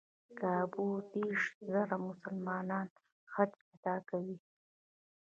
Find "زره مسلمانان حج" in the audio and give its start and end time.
1.71-3.51